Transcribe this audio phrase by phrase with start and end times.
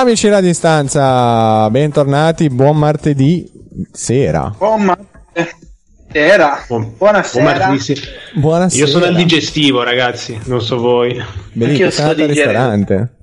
[0.00, 3.50] Amici alla distanza, bentornati, buon martedì
[3.90, 4.54] sera.
[4.56, 5.48] Buon martedì
[6.12, 6.64] sera.
[6.68, 7.42] Buon- Buonasera.
[7.42, 8.00] buon martedì se-
[8.34, 8.84] Buonasera.
[8.84, 11.14] Io sono al digestivo, ragazzi, non so voi.
[11.14, 13.16] Sei andato sto al ristorante.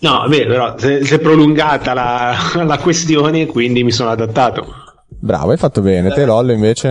[0.00, 4.66] No, vabbè, però se- si è prolungata la, la questione, quindi mi sono adattato.
[5.08, 6.10] Bravo, hai fatto bene.
[6.10, 6.88] Te Lollo invece?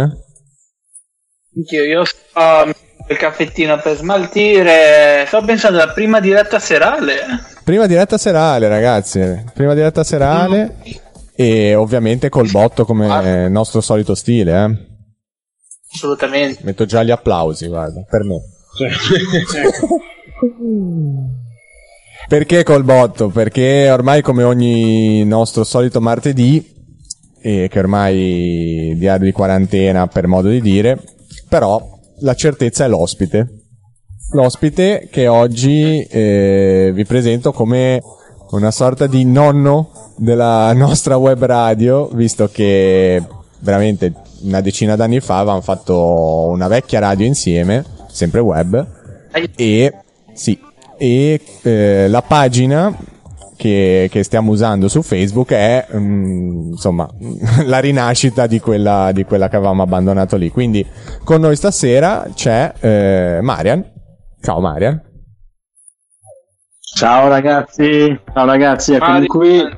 [1.55, 2.71] Anch'io, io sto
[3.09, 5.25] il caffettino per smaltire.
[5.27, 7.52] Sto pensando alla prima diretta serale.
[7.64, 9.43] Prima diretta serale, ragazzi.
[9.54, 10.76] Prima diretta serale.
[11.35, 14.91] E ovviamente col botto come nostro solito stile, eh.
[15.94, 16.62] Assolutamente.
[16.63, 18.41] Metto già gli applausi, guarda, per me.
[22.27, 23.30] Perché col botto?
[23.30, 26.73] Perché ormai come ogni nostro solito martedì,
[27.41, 30.99] e che ormai diario di quarantena per modo di dire,
[31.48, 31.82] però
[32.20, 33.62] la certezza è l'ospite.
[34.32, 38.02] L'ospite che oggi eh, vi presento come
[38.52, 43.21] una sorta di nonno della nostra web radio, visto che
[43.60, 48.88] veramente una decina d'anni fa avevamo fatto una vecchia radio insieme, sempre web,
[49.55, 49.93] e
[50.34, 50.60] sì,
[50.98, 52.96] e eh, la pagina
[53.55, 57.10] che, che stiamo usando su Facebook è mm, insomma
[57.65, 60.49] la rinascita di quella, di quella che avevamo abbandonato lì.
[60.49, 60.85] Quindi
[61.24, 63.91] con noi stasera c'è eh, Marian.
[64.44, 65.02] Ciao Marian.
[66.97, 69.28] Ciao ragazzi, ciao ragazzi, eccomi Mario.
[69.28, 69.78] qui.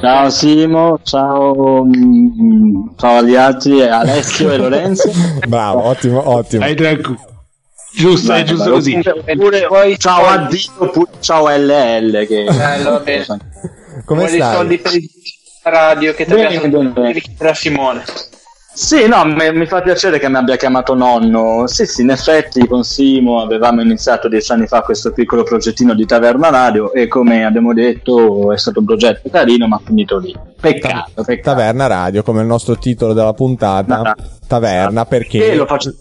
[0.00, 5.08] Ciao Simo, ciao, mm, ciao agli altri, Alessio e Lorenzo.
[5.46, 6.64] Bravo, ottimo, ottimo.
[6.64, 7.20] Dai, tranquillo.
[7.94, 9.00] Giusto, è giusto così.
[9.04, 12.26] Oppure poi Ciao addio, oppure ciao LL.
[12.26, 12.44] Che...
[12.44, 13.24] Va bene.
[14.04, 14.92] Come Vuoi dei soldi stai?
[14.92, 15.10] per il
[15.62, 18.02] radio che ti abbiamo chiedere a Simone.
[18.76, 21.66] Sì, no, mi, mi fa piacere che mi abbia chiamato nonno.
[21.66, 26.04] Sì, sì, in effetti con Simo avevamo iniziato dieci anni fa questo piccolo progettino di
[26.04, 30.36] Taverna Radio e come abbiamo detto è stato un progetto carino ma finito lì.
[30.60, 31.56] Peccato, peccato.
[31.56, 34.02] Taverna Radio, come il nostro titolo della puntata.
[34.02, 35.52] Ma- Taverna, perché...
[35.52, 35.94] E lo faccio...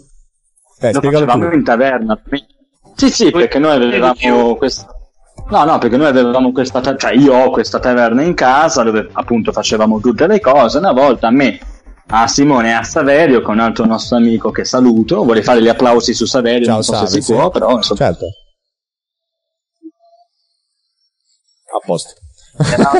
[0.81, 1.55] Eh, lo facevamo tu.
[1.55, 2.21] in taverna.
[2.95, 4.85] Sì, sì, perché noi avevamo questa.
[5.49, 6.81] No, no, perché noi avevamo questa.
[6.81, 10.77] ta- Cioè, io ho questa taverna in casa dove appunto facevamo tutte le cose.
[10.77, 11.57] Una volta a me,
[12.07, 15.67] a Simone e a Saverio, con un altro nostro amico che saluto, vorrei fare gli
[15.67, 17.33] applausi su Saverio, Ciao non so Savi, se si sì.
[17.33, 17.99] può, però insomma.
[17.99, 18.25] Certo.
[21.75, 22.13] A posto.
[22.57, 22.91] era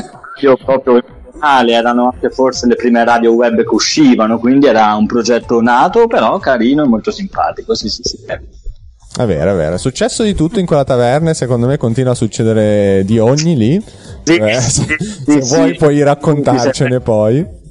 [0.41, 5.05] io proprio originale, erano anche forse le prime radio web che uscivano, quindi era un
[5.05, 7.75] progetto nato, però carino e molto simpatico.
[7.75, 8.17] Sì, sì, sì.
[8.25, 9.75] È vero, è vero.
[9.75, 13.55] È successo di tutto in quella taverna e secondo me continua a succedere di ogni
[13.55, 13.85] lì.
[14.23, 17.63] Sì, Eh, se sì, se sì, vuoi puoi raccontarcene poi.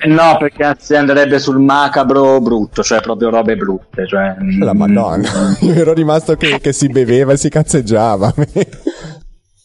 [0.00, 4.06] Eh, no, perché anzi andrebbe sul macabro brutto, cioè proprio robe brutte.
[4.06, 5.56] Cioè, La mm, madonna.
[5.60, 8.34] Io ero rimasto che, che si beveva e si cazzeggiava.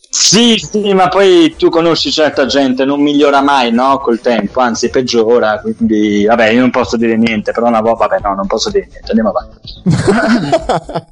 [0.10, 3.98] Sì, sì, ma poi tu conosci certa gente, non migliora mai, no?
[3.98, 5.60] Col tempo, anzi peggiora.
[5.60, 8.88] Quindi, vabbè, io non posso dire niente, però una volta, vabbè, no, non posso dire
[8.88, 9.10] niente.
[9.10, 11.12] Andiamo avanti.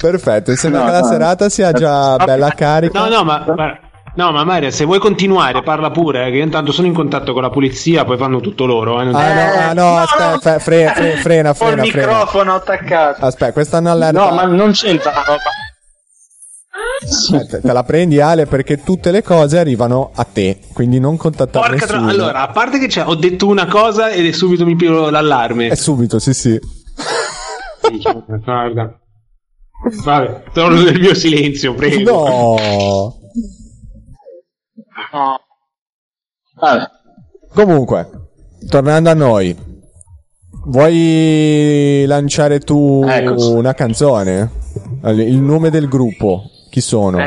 [0.00, 1.06] Perfetto, sembra No, che la no.
[1.06, 2.98] serata sia già bella carica.
[3.06, 3.78] No, no, ma, ma-
[4.16, 7.32] no, ma Maria, se vuoi continuare, parla pure, eh, che io intanto sono in contatto
[7.32, 9.00] con la polizia, poi fanno tutto loro.
[9.00, 12.06] eh, non- Ah, no, ah, no, aspetta, fe- fre- fre- frena, Ho il frena, frena.
[12.06, 13.24] microfono attaccato.
[13.24, 14.28] Aspetta, questa è un'allerta.
[14.28, 15.42] No, ma non c'entra la roba.
[17.04, 21.68] Aspetta, te la prendi Ale perché tutte le cose arrivano a te, quindi non contattare
[21.70, 22.10] Porca tra- nessuno.
[22.24, 25.68] Allora, a parte che c'è, ho detto una cosa ed è subito mi piglio l'allarme.
[25.68, 26.58] È subito, sì, sì.
[28.44, 28.98] Guarda.
[30.04, 32.10] Vabbè, torno nel mio silenzio, prego.
[32.10, 32.56] No.
[32.58, 33.18] No.
[36.64, 36.90] Vabbè.
[37.52, 38.10] Comunque,
[38.68, 39.56] tornando a noi,
[40.66, 43.50] vuoi lanciare tu Eccoci.
[43.52, 44.50] una canzone?
[45.02, 47.18] Allora, Il nome del gruppo, chi sono?
[47.20, 47.26] Eh,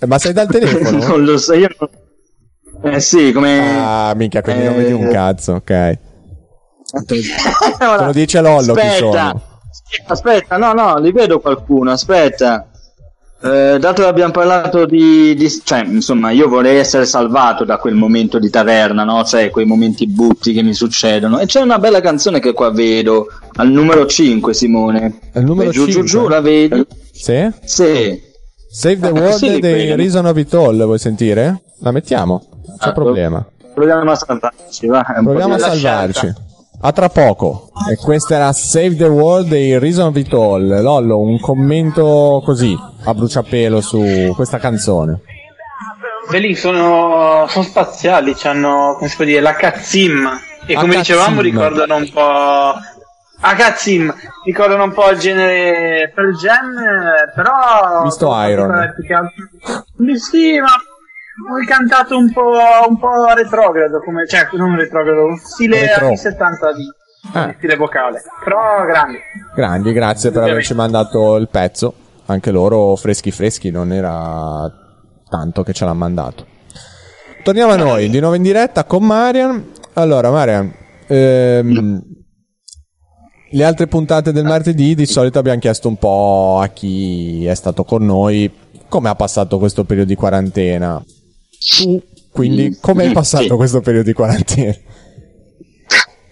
[0.00, 1.06] Eh, Ma sei dal telefono?
[1.06, 3.60] non lo so, io non- Eh sì, come...
[3.78, 4.76] Ah, minchia, quindi non Eh.
[4.78, 5.70] vedi un cazzo, ok.
[7.80, 8.96] Ora, Te lo dice Lollo chi aspetta,
[9.28, 9.42] sono.
[10.08, 12.66] aspetta, no, no, li vedo qualcuno, aspetta.
[13.44, 17.94] Eh, dato che abbiamo parlato di, di- Cioè, insomma, io vorrei essere salvato da quel
[17.94, 19.24] momento di taverna, no?
[19.24, 21.40] Cioè, quei momenti butti che mi succedono.
[21.40, 25.18] E c'è una bella canzone che qua vedo, al numero 5, Simone.
[25.32, 26.06] Al numero Vai giù, giù, 5?
[26.08, 26.86] giù, la vedi?
[27.12, 27.50] Sì?
[27.64, 28.22] Sì.
[28.70, 29.96] Save the Eh, World sì, dei vedo.
[29.96, 31.62] Reason of It All, vuoi sentire?
[31.80, 33.44] La mettiamo, non c'è Ah, problema.
[33.74, 35.02] Proviamo a salvarci, va.
[35.20, 36.32] Proviamo a salvarci.
[36.84, 37.70] A tra poco.
[37.88, 40.82] E questa era Save the World dei Reason of It All.
[40.82, 45.20] Lollo, un commento così, a bruciapelo su questa canzone.
[46.26, 50.40] Quelli sono, sono spaziali, hanno, come si può dire, la cazzimma.
[50.66, 52.74] E come La dicevamo, ricordano un po'
[53.44, 54.12] a Kazim
[54.44, 58.02] ricordano un po' il genere Pearl Jam, eh, però...
[58.04, 58.94] Visto Iron.
[60.16, 60.68] Sì, ma
[61.50, 62.52] ho cantato un po',
[62.88, 66.06] un po' retrogrado, come, cioè non retrogrado, stile Retro.
[66.06, 66.84] anni 70 di,
[67.32, 67.54] Ah.
[67.56, 69.18] stile vocale, però grande.
[69.54, 71.94] Grandi, grazie per averci mandato il pezzo.
[72.26, 74.70] Anche loro freschi freschi, non era
[75.28, 76.46] tanto che ce l'ha mandato.
[77.42, 79.70] Torniamo a noi, di nuovo in diretta con Marian.
[79.94, 80.72] Allora, Marian,
[81.06, 82.02] ehm,
[83.50, 87.84] le altre puntate del martedì di solito abbiamo chiesto un po' a chi è stato
[87.84, 88.50] con noi
[88.88, 91.02] come ha passato questo periodo di quarantena.
[92.30, 93.50] Quindi, come hai passato Sì.
[93.50, 94.74] questo periodo di quarantena?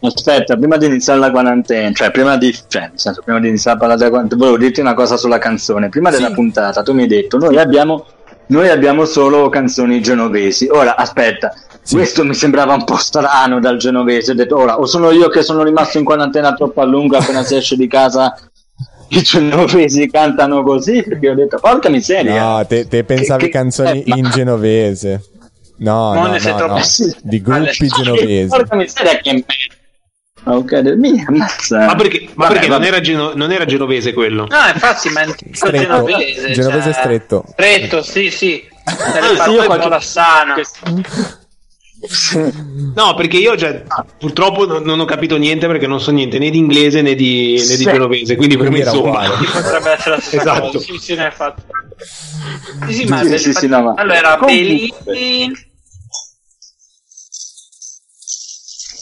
[0.03, 3.77] Aspetta, prima di iniziare la quarantena, cioè prima di, cioè, nel senso, prima di iniziare
[3.77, 5.91] a parlare della quarantena, volevo dirti una cosa sulla canzone.
[5.91, 8.07] Prima della puntata tu mi hai detto, noi abbiamo,
[8.47, 10.69] noi abbiamo solo canzoni genovesi.
[10.71, 11.53] Ora, aspetta,
[11.91, 14.31] questo mi sembrava un po' strano dal genovese.
[14.31, 17.43] Ho detto, ora, o sono io che sono rimasto in quarantena troppo a lungo appena
[17.43, 18.35] si esce di casa
[19.11, 21.03] i genovesi cantano così?
[21.03, 22.41] Perché ho detto, porca miseria.
[22.57, 25.25] No, te, te pensavi Che- che- canzoni eh, ma- in genovese.
[25.79, 26.81] No, Non no, no, troppo- no.
[27.23, 28.49] Di gruppi genovesi.
[28.49, 29.79] Porca miseria che merda.
[30.43, 31.85] Ok, mi ammazza.
[31.85, 34.47] Ma perché, ma Vabbè, perché non, era geno- non era genovese quello?
[34.49, 35.77] No, infatti, ma è Stretto.
[36.05, 36.51] genovese.
[36.53, 37.45] Genovese cioè, stretto.
[37.51, 38.65] Stretto, sì, sì.
[38.85, 40.55] Se poi qualche- Bolassana.
[42.95, 43.83] No, perché io cioè,
[44.19, 47.77] purtroppo non, ho capito niente perché non so niente né di inglese né di, né
[47.77, 49.29] di genovese, quindi per me insomma.
[49.53, 50.61] Potrebbe essere la stessa Esatto.
[50.61, 50.79] cosa.
[50.79, 51.63] Sì, sì, ne fatto.
[52.87, 54.39] Sì, sì, ma Sì, sì, sì, no, ma- allora.
[54.39, 55.53] Belin,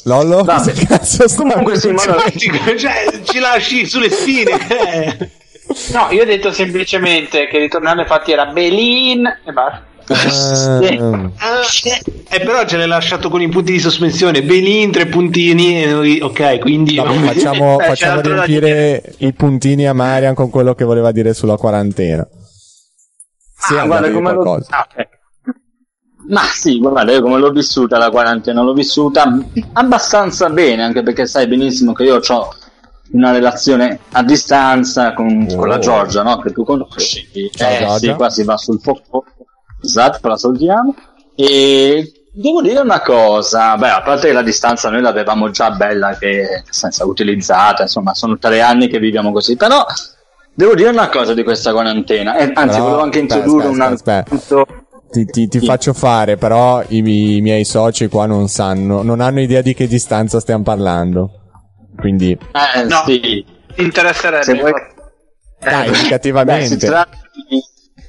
[0.04, 0.42] Lollo?
[0.42, 0.72] Vabbè.
[0.72, 4.50] Che cazzo Comunque sì, ma allora- cioè, ci lasci sulle spine.
[4.68, 5.30] eh.
[5.92, 9.86] No, io ho detto semplicemente che ritornare infatti era Belin e basta.
[10.10, 11.60] Ah, Ah,
[12.30, 14.42] eh, però ce l'hai lasciato con i punti di sospensione.
[14.42, 15.82] Belin, tre puntini.
[15.82, 16.96] e noi- ok, quindi.
[16.96, 21.56] vabbè, facciamo, Eh, facciamo riempire i puntini a Marian con quello che voleva dire sulla
[21.56, 22.26] quarantena.
[23.60, 24.66] Sì, Ah, guarda come qualcosa.
[24.70, 25.16] ah, ecco.
[26.28, 29.24] Ma sì, guarda, io come l'ho vissuta la quarantena, l'ho vissuta
[29.72, 32.48] abbastanza bene, anche perché sai benissimo che io ho
[33.12, 35.56] una relazione a distanza con, Oh.
[35.56, 36.38] con la Giorgia, no?
[36.38, 37.26] Che tu conosci.
[37.50, 37.98] Ciao, eh, Giorgia.
[37.98, 39.24] sì, qua si va sul fuoco.
[39.82, 40.94] Esatto, la salutiamo.
[41.34, 46.16] E devo dire una cosa, beh, a parte che la distanza noi l'avevamo già bella,
[46.18, 49.84] che senza utilizzata, insomma, sono tre anni che viviamo così, però
[50.54, 54.66] devo dire una cosa di questa quarantena, e anzi, Però, volevo anche introdurre un argomento.
[55.10, 55.64] Ti, ti- ti Sì.
[55.64, 59.86] faccio fare, però i, i miei soci qua non sanno, non hanno idea di che
[59.86, 61.30] distanza stiamo parlando.
[61.96, 62.32] Quindi,
[62.76, 63.02] Eh, No.
[63.06, 63.18] sì.
[63.74, 64.42] Ti interesserebbe.
[64.44, 64.72] Se vuoi-
[65.60, 66.76] dai, Beh, si indicativamente.
[66.86, 67.16] tratta
[67.48, 67.62] di-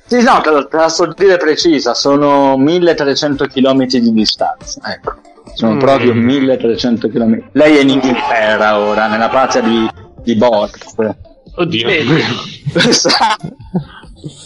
[0.09, 5.13] Sì, no, te, la- te la so dire precisa, sono 1300 km di distanza, ecco.
[5.53, 5.79] Sono Mm.
[5.79, 7.49] proprio 1300 km.
[7.53, 9.87] Lei è in Inghilterra ora, nella patria di,
[10.23, 10.95] di Boris.
[11.55, 11.87] Oddio.
[12.71, 13.55] Esatto.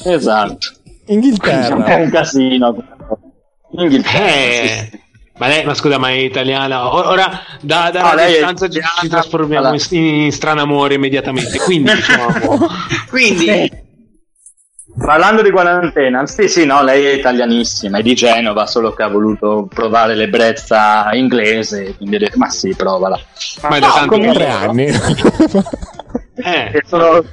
[0.06, 0.68] esatto.
[1.06, 1.96] È Inghilterra.
[1.98, 2.76] un casino.
[3.72, 4.26] Inghilterra.
[4.26, 5.00] Eh, sì.
[5.38, 6.94] ma, lei, ma scusa, ma è italiana?
[6.94, 9.84] Ora da, da è distanza ci, ci trasformiamo Allora.
[9.90, 11.58] in, in strano amore immediatamente.
[11.60, 12.60] Quindi diciamo.
[13.10, 13.72] Quindi,
[14.96, 19.08] Parlando di quarantena, sì, sì, no, lei è italianissima, è di Genova, solo che ha
[19.08, 23.20] voluto provare l'ebbrezza inglese, quindi ho detto, ma sì, provala.
[23.64, 24.86] Ma è da No, tanto comunque- Tre anni.
[26.36, 27.24] Eh, E sono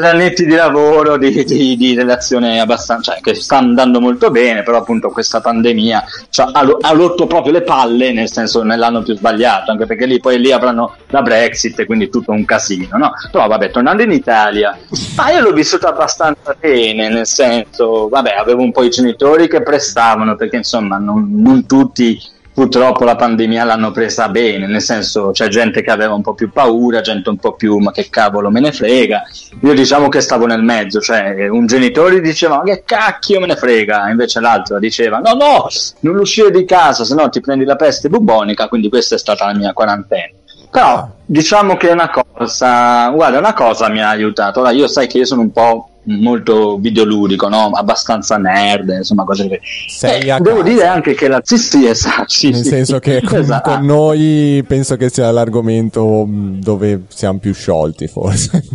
[0.00, 4.78] annetti di lavoro, di, di- di relazione abbastanza, cioè che sta andando molto bene, però
[4.78, 9.70] appunto questa pandemia cioè, ha, ha rotto proprio le palle, nel senso nell'anno più sbagliato,
[9.70, 13.12] anche perché lì poi lì avranno la Brexit quindi tutto un casino, no?
[13.30, 14.76] Però vabbè, tornando in Italia,
[15.16, 19.62] ma io l'ho vissuto abbastanza bene, nel senso, vabbè, avevo un po' i genitori che
[19.62, 22.18] prestavano, perché insomma non, non tutti
[22.54, 26.50] purtroppo la pandemia l'hanno presa bene, nel senso c'è gente che aveva un po' più
[26.50, 29.22] paura, gente un po' più ma che cavolo me ne frega.
[29.60, 33.56] Io diciamo che stavo nel mezzo, cioè un genitore diceva ma che cacchio me ne
[33.56, 35.66] frega, invece l'altro diceva no no,
[36.00, 39.46] non uscire di casa, se no ti prendi la peste bubonica, quindi questa è stata
[39.46, 40.40] la mia quarantena.
[40.70, 44.60] Però diciamo che una cosa, guarda, una cosa mi ha aiutato.
[44.60, 47.70] Ora io sai che io sono un po' molto videoludico, no?
[47.72, 50.68] Abbastanza nerd, insomma, cose che Sei Eh, a devo casa.
[50.70, 53.70] dire anche che la sì, sì, esatto, sì, Nel sì, senso che con, Esatto.
[53.70, 58.62] con noi penso che sia l'argomento mh, dove siamo più sciolti, forse.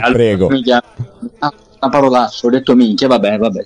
[0.00, 0.48] Allora, Prego.
[1.80, 3.64] Una parolaccia, ho detto minchia, vabbè, vabbè,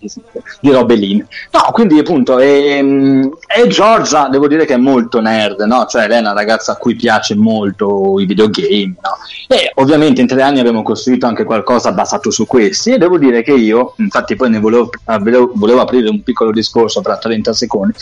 [0.60, 1.26] dirò Belline.
[1.50, 5.86] No, quindi appunto, ehm, e Giorgia, devo dire che è molto nerd, no?
[5.86, 9.16] Cioè, lei è una ragazza a cui piace molto i videogame, no?
[9.48, 13.42] E ovviamente in tre anni abbiamo costruito anche qualcosa basato su questi e devo dire
[13.42, 17.94] che io, infatti poi ne volevo, ah, volevo, aprire un piccolo discorso fra 30 secondi,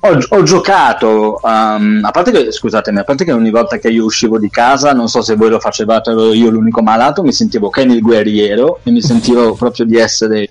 [0.00, 4.04] ho, ho giocato, um, a parte che, scusatemi, a parte che ogni volta che io
[4.04, 7.68] uscivo di casa, non so se voi lo facevate, ero io l'unico malato, mi sentivo
[7.68, 10.50] Kenny il guerriero e mi sentivo proprio di essere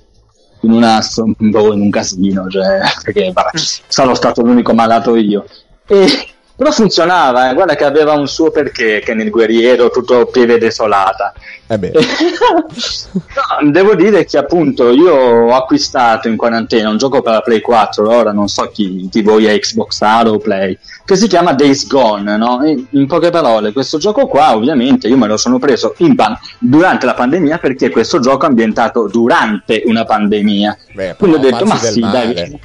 [0.61, 0.99] in, una,
[1.39, 3.51] in un casino, cioè, perché vabbè,
[3.87, 5.45] sarò stato l'unico malato io.
[5.87, 6.27] E
[6.57, 7.53] però funzionava, eh.
[7.53, 11.31] guarda che aveva un suo perché, che nel guerriero tutto pieve desolata.
[11.67, 11.91] Eh beh.
[13.61, 17.61] no, devo dire che appunto io ho acquistato in quarantena un gioco per la Play
[17.61, 21.53] 4, ora non so chi di voi è Xbox Halo o Play, che si chiama
[21.53, 22.61] Days Gone, no?
[22.89, 27.13] in poche parole, questo gioco qua ovviamente io me lo sono preso pan- durante la
[27.13, 30.75] pandemia perché questo gioco è ambientato durante una pandemia.
[30.93, 32.59] Beh, Quindi ho detto, ma sì, del dai, male.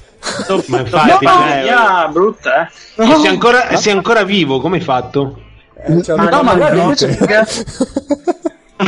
[0.66, 3.02] Ma infatti, No, cioè, yeah, brutta, eh.
[3.02, 5.40] e sei, ancora, sei ancora vivo, come hai fatto?
[5.74, 7.18] Eh, c'è Ma no, ma guarda, invece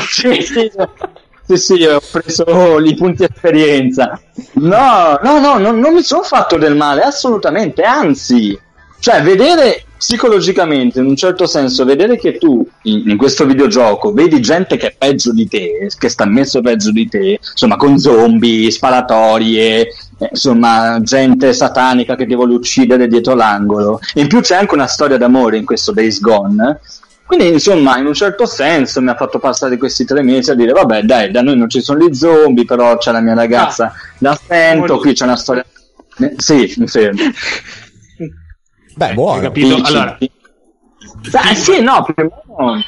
[0.09, 0.71] sì, sì,
[1.47, 4.21] sì, sì, ho preso i punti esperienza.
[4.53, 8.59] No, no, no, non, non mi sono fatto del male, assolutamente, anzi,
[9.05, 14.41] cioè vedere psicologicamente, in un certo senso, vedere che tu in, in questo videogioco vedi
[14.41, 18.71] gente che è peggio di te, che sta messo peggio di te, insomma, con zombie,
[18.71, 24.01] sparatorie, eh, insomma, gente satanica che ti vuole uccidere dietro l'angolo.
[24.15, 26.81] In più c'è anche una storia d'amore in questo Days Gone.
[27.27, 30.73] Quindi, insomma, in un certo senso mi ha fatto passare questi tre mesi a dire:
[30.73, 34.39] Vabbè, dai, da noi non ci sono gli zombie, però c'è la mia ragazza, la
[34.49, 34.97] sento.
[34.97, 35.63] Qui c'è una storia.
[36.21, 37.21] Eh, Sì, mi fermo.
[38.97, 39.41] Beh, Hai buono.
[39.41, 39.75] capito?
[39.83, 40.17] Allora,
[41.31, 42.23] Dai, sì, no, più o
[42.65, 42.83] meno.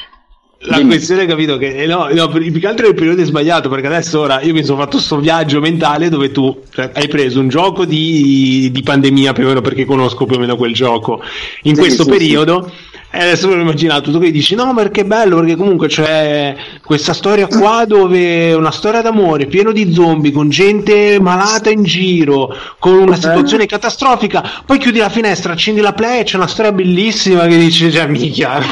[0.61, 3.25] La questione è capito che eh, no, no, più che altro è il periodo è
[3.25, 7.07] sbagliato perché adesso ora io mi sono fatto questo viaggio mentale dove tu cioè, hai
[7.07, 10.73] preso un gioco di, di pandemia più o meno perché conosco più o meno quel
[10.73, 11.21] gioco
[11.63, 12.71] in Sì, questo sì, periodo e
[13.19, 17.13] adesso me l'ho immaginato tu che dici no perché è bello perché comunque c'è questa
[17.13, 22.55] storia qua dove è una storia d'amore pieno di zombie con gente malata in giro
[22.79, 26.71] con una situazione catastrofica poi chiudi la finestra accendi la play e c'è una storia
[26.71, 28.59] bellissima che dice cioè minchia.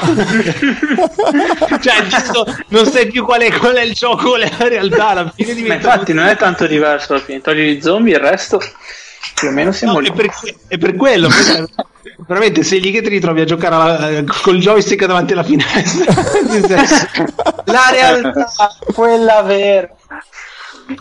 [1.81, 5.07] Cioè giusto, non sai più qual è, qual è il gioco qual è la realtà
[5.09, 7.41] alla fine Ma infatti non è tanto diverso alla fine.
[7.41, 8.59] Togli gli zombie, il resto
[9.33, 10.09] più o meno siamo No, lì.
[10.09, 10.29] è, per,
[10.67, 11.65] è per quello perché
[12.27, 16.13] veramente sei che ti ritrovi a giocare alla- eh, col joystick davanti alla finestra
[17.65, 18.47] La realtà,
[18.93, 19.89] quella vera.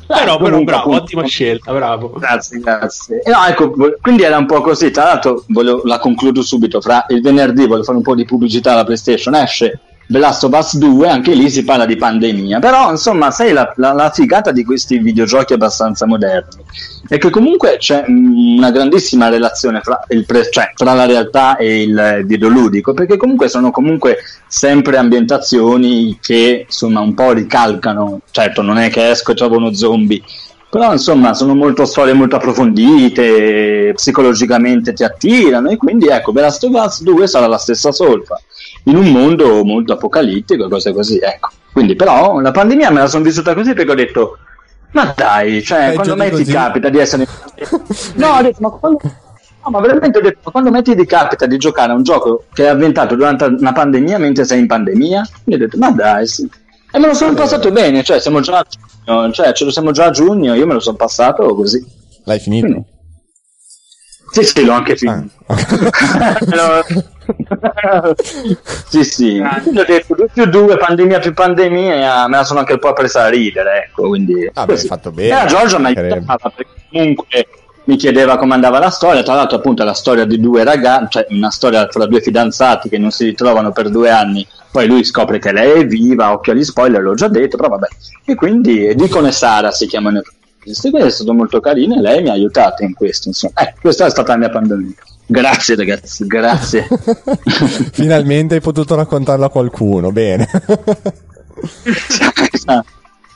[0.07, 1.02] però, però comunque, bravo appunto.
[1.02, 3.21] ottima scelta bravo Grazie, grazie.
[3.23, 4.90] E No, ecco, quindi era un po' così.
[4.90, 6.81] Tra l'altro, voglio- la concludo subito.
[6.81, 9.35] Fra il venerdì voglio fare un po' di pubblicità alla PlayStation.
[9.35, 12.58] Esce The Last of Us 2, anche lì si parla di pandemia.
[12.58, 16.62] Però, insomma, sai, la, la- la figata di questi videogiochi abbastanza moderni
[17.06, 21.82] è che comunque c'è mm, una grandissima relazione fra, il cioè, fra la realtà e
[21.82, 28.20] il videoludico, perché comunque sono comunque sempre ambientazioni che insomma un po' ricalcano.
[28.30, 30.23] Certo, non è che esco e trovo uno zombie.
[30.70, 36.64] Però insomma sono molto storie molto approfondite, psicologicamente ti attirano e quindi ecco, The Last
[36.64, 38.40] of Us 2 sarà la stessa solfa,
[38.84, 41.50] in un mondo molto apocalittico e cose così, ecco.
[41.72, 44.38] Quindi però la pandemia me la sono vissuta così perché ho detto,
[44.92, 47.26] ma dai, cioè Peggio quando di mai ti capita di essere...
[48.14, 49.00] no, ho detto, ma quando...
[49.02, 52.44] No, ma veramente ho detto, ma quando mai ti capita di giocare a un gioco
[52.52, 55.28] che è avventato durante una pandemia mentre sei in pandemia?
[55.44, 56.48] Io ho detto, ma dai, sì.
[56.92, 59.90] E me lo sono passato bene, cioè siamo già a giugno, cioè ce lo siamo
[59.90, 61.84] già a giugno, io me lo sono passato così.
[62.24, 62.66] L'hai finito?
[62.66, 62.92] Quindi-
[64.34, 65.28] Sì, sì, l'ho anche finito.
[65.46, 66.84] Lo-
[68.88, 69.40] sì, sì.
[69.62, 72.92] Quindi ho detto 2 più 2, pandemia più pandemia, me la sono anche un po'
[72.94, 74.50] presa a ridere, ecco, quindi...
[74.52, 77.46] Ah, beh, hai fatto bene, E la Giorgia mi aiutava perché comunque
[77.84, 81.06] mi chiedeva come andava la storia, tra l'altro appunto è la storia di due ragazzi,
[81.10, 85.04] cioè una storia tra due fidanzati che non si ritrovano per due anni, poi lui
[85.04, 87.86] scopre che lei è viva, occhio agli spoiler, l'ho già detto, però vabbè.
[88.24, 90.20] E quindi Dicono e Sara si chiamano
[90.73, 93.61] quindi è stato molto carino e lei mi ha aiutato in questo, insomma.
[93.61, 94.94] Eh, questa è stata la mia pandemia.
[95.26, 96.87] Grazie ragazzi, grazie.
[97.92, 100.49] Finalmente hai potuto raccontarlo a qualcuno, bene.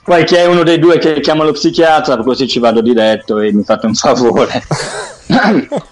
[0.05, 3.53] Poi chi è uno dei due che chiama lo psichiatra, così ci vado diretto e
[3.53, 4.63] mi fate un favore.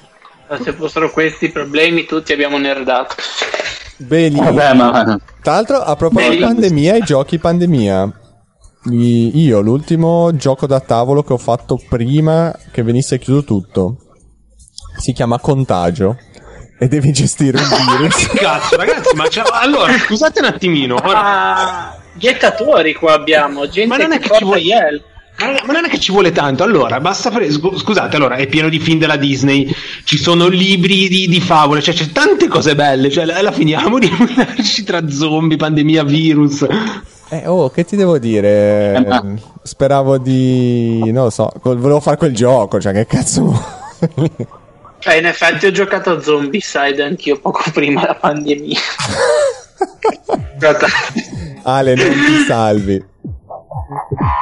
[0.62, 3.14] Se fossero questi i problemi, tutti abbiamo nerdato.
[3.98, 4.38] Bene.
[4.38, 8.12] Vabbè, ma Tra l'altro, a proposito di pandemia, i giochi pandemia.
[8.92, 13.96] Io l'ultimo gioco da tavolo che ho fatto prima che venisse chiuso tutto
[14.98, 16.16] si chiama Contagio
[16.78, 18.26] e devi gestire un virus.
[18.36, 23.96] cazzo ragazzi ma c'è- allora scusate un attimino ora, Ah, gettatori qua abbiamo, gente Ma
[23.96, 25.02] non è che che ci vuole- Yel.
[25.38, 27.50] Ma non è che ci vuole tanto, allora basta fare.
[27.50, 29.70] scu- Scusate, allora è pieno di film della Disney,
[30.04, 33.10] ci sono libri di, di favole, cioè c'è tante cose belle.
[33.10, 36.64] Cioè, la, la finiamo di mandarci tra zombie, pandemia, virus.
[37.28, 38.94] Eh, oh, che ti devo dire?
[38.94, 41.00] Eh, ma- Speravo di.
[41.12, 43.52] non lo so, volevo fare quel gioco, cioè che cazzo.
[45.04, 48.78] Eh, in effetti ho giocato a Zombicide anch'io poco prima della pandemia.
[51.62, 53.04] Ale, non ti salvi.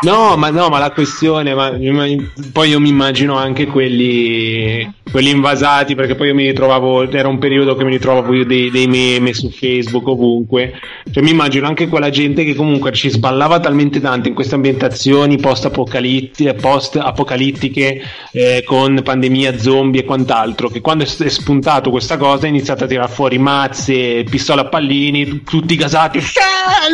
[0.03, 2.05] No, ma no, ma la questione, ma, ma,
[2.53, 7.39] poi io mi immagino anche quelli, quelli invasati, perché poi io mi ritrovavo, era un
[7.39, 10.75] periodo che mi ritrovavo io dei, dei meme su Facebook ovunque,
[11.11, 15.39] cioè mi immagino anche quella gente che comunque ci sballava talmente tanto in queste ambientazioni
[15.39, 22.85] post-apocalittiche, eh, con pandemia, zombie e quant'altro, che quando è spuntato questa cosa è iniziato
[22.85, 26.23] a tirare fuori mazze, pistole a pallini, tutti gasati, è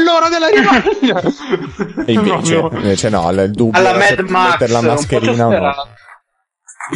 [0.04, 1.98] l'ora della rivalsa!
[2.06, 2.56] E invece,
[2.90, 5.74] invece no, il dubbio Alla Mad Max, la mascherina o no.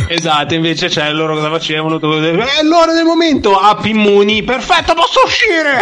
[0.08, 1.98] Esatto, invece c'è loro cosa facevano?
[1.98, 5.78] È l'ora del momento, app immuni, perfetto, posso uscire!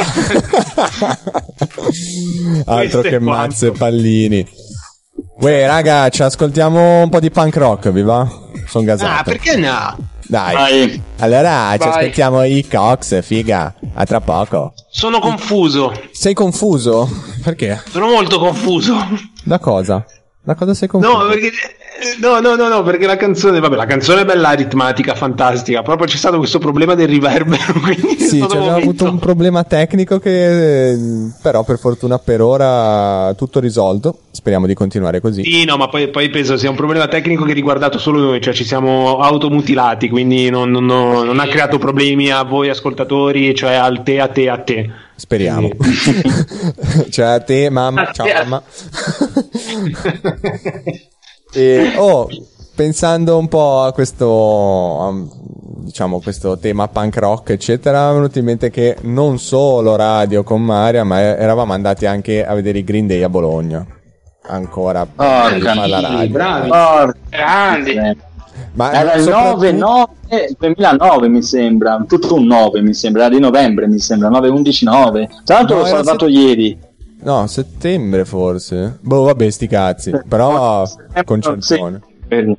[2.67, 4.47] Altro che mazze e pallini.
[5.39, 8.29] Uè, raga, ci ascoltiamo un po' di punk rock, vi va?
[8.67, 9.21] Sono gasato.
[9.21, 9.97] Ah, perché no?
[10.27, 10.55] Dai.
[10.55, 11.03] Vai.
[11.19, 11.89] Allora, ci Vai.
[11.89, 13.75] ascoltiamo i Cox, figa.
[13.95, 14.75] A tra poco.
[14.91, 17.09] Sono confuso, Sei confuso?
[17.43, 17.83] Perché?
[17.91, 18.95] sono molto confuso.
[19.45, 20.05] Da cosa?
[20.45, 21.19] Da cosa sei confuso?
[21.19, 21.51] No, perché,
[22.21, 26.07] no, no, no, no, perché la canzone, vabbè, la canzone è bella aritmatica, fantastica, proprio
[26.07, 27.75] c'è stato questo problema del riverbero,
[28.19, 30.97] Sì, è stato c'è un avuto un problema tecnico che
[31.41, 34.19] però per fortuna per ora tutto risolto.
[34.31, 35.43] Speriamo di continuare così.
[35.45, 38.55] Sì, no, ma poi, poi penso sia un problema tecnico che riguardato solo noi, cioè
[38.55, 43.75] ci siamo automutilati, quindi non, non- non- non ha creato problemi a voi ascoltatori, cioè
[43.75, 44.91] al te, a te, a te.
[45.15, 45.69] Speriamo.
[47.11, 48.33] cioè a te, mamma, ciao te.
[48.35, 48.63] mamma.
[51.53, 52.29] E, oh,
[52.75, 55.31] pensando un po' a questo,
[55.85, 60.43] diciamo, questo tema punk rock, eccetera, mi è venuto in mente che non solo radio
[60.43, 63.85] con Maria, ma eravamo andati anche a vedere i Green Day a Bologna.
[64.45, 66.29] Ancora Porca prima alla radio.
[66.29, 66.69] bravi.
[66.69, 67.95] Porca Grandi.
[68.75, 73.35] Ma Era il 9, soprattutto- 9, 2009 mi sembra, tutto un 9 mi sembra, era
[73.35, 75.29] di novembre mi sembra, 9, 11, 9.
[75.45, 76.79] Tra l'altro No, l'ho salvato set- ieri.
[77.23, 78.99] No, settembre forse.
[79.01, 80.13] Boh, vabbè, sti cazzi.
[80.29, 80.87] Però
[81.25, 82.01] concertone.
[82.27, 82.57] Vedi,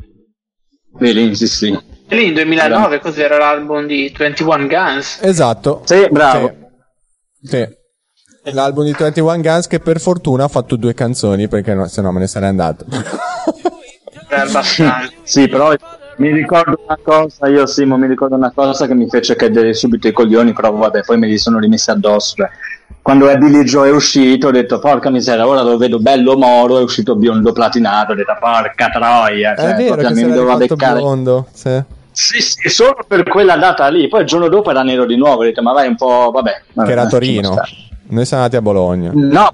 [0.94, 1.80] Vedi, sì sì.
[2.08, 5.20] E lì in 2009 cos'era l'album di 21 Guns?
[5.22, 5.82] Esatto.
[5.86, 6.54] Sì, bravo.
[7.42, 7.68] Sì.
[8.44, 8.52] Sì.
[8.52, 12.12] L'album di 21 Guns che per fortuna ha fatto due canzoni perché no, se no
[12.12, 12.86] me ne sarei andato.
[15.24, 15.74] Sì, però
[16.18, 20.08] mi ricordo una cosa, io Simo mi ricordo una cosa che mi fece cadere subito
[20.08, 22.36] i coglioni, però vabbè, poi me li sono rimessi addosso.
[22.38, 22.50] cioè.
[23.02, 26.78] Quando è Billy Joe è uscito, ho detto porca miseria, ora lo vedo bello moro,
[26.80, 30.56] è uscito biondo platinato, ho detto porca troia, cioè, È vero che mi era doveva
[30.56, 31.00] beccare.
[31.00, 31.48] biondo.
[31.52, 31.84] Sì.
[32.12, 35.42] Sì, sì, solo per quella data lì, poi il giorno dopo era nero di nuovo,
[35.42, 36.62] ho detto ma vai un po', vabbè.
[36.74, 37.56] vabbè Che era Torino.
[38.10, 39.12] Noi siamo andati a Bologna.
[39.14, 39.52] No,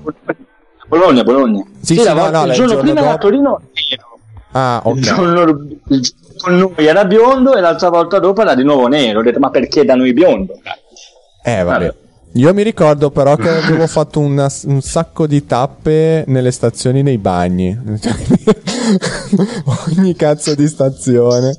[0.88, 1.64] Bologna, Bologna.
[1.82, 4.20] Sì, sì, la no, no, il il giorno giorno prima era dopo- Torino nero.
[4.52, 5.00] Ah, Il ok.
[5.00, 5.42] giorno,
[5.88, 9.20] il giorno con noi era biondo e l'altra volta dopo era di nuovo nero.
[9.20, 10.54] Ho detto, ma perché da noi biondo?
[11.44, 11.86] Eh, vabbè.
[11.86, 11.96] Vabbè.
[12.34, 17.18] Io mi ricordo però che avevo fatto una- un sacco di tappe nelle stazioni nei
[17.18, 17.76] bagni.
[19.98, 21.56] Ogni cazzo di stazione.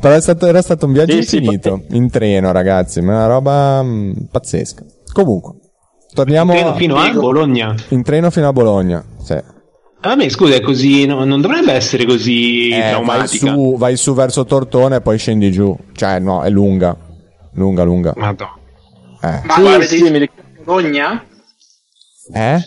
[0.00, 1.82] Però è stato- era stato un viaggio Sì, sì, infinito.
[1.90, 3.00] In treno, ragazzi.
[3.00, 4.84] Ma una roba mm, pazzesca.
[5.12, 5.54] Comunque,
[6.12, 7.74] torniamo Treno a- fino a Bologna.
[7.88, 9.04] in treno fino a Bologna.
[9.22, 9.32] Sì.
[9.34, 13.52] Ah, Vabbè, scusa, è così, no- non dovrebbe essere così Eh, vai, traumatica.
[13.52, 15.76] su, vai su verso Tortone e poi scendi giù.
[15.94, 16.96] Cioè, no, è lunga.
[17.54, 18.12] Lunga, lunga.
[18.16, 18.56] Madonna.
[19.22, 19.40] Eh.
[19.44, 20.42] Ma Sì, avete sì, visto mi ricordo.
[20.64, 21.24] Bologna?
[22.34, 22.58] Eh?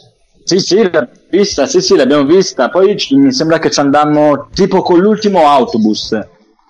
[0.43, 2.69] Sì, sì, l'abbiamo vista, sì, sì, l'abbiamo vista.
[2.69, 6.17] Poi ci- mi sembra che ci andammo tipo con l'ultimo autobus.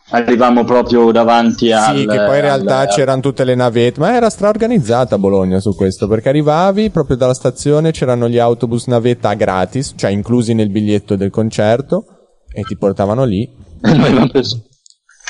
[0.10, 1.95] Arrivavamo proprio davanti al...
[1.98, 5.76] Sì, che poi in realtà al- c'erano tutte le navette, ma era straorganizzata Bologna su
[5.76, 11.15] questo, perché arrivavi proprio dalla stazione, c'erano gli autobus navetta gratis, cioè inclusi nel biglietto
[11.15, 12.06] del concerto,
[12.54, 13.50] e ti portavano lì.